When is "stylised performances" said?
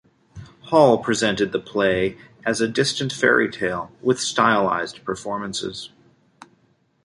4.17-5.91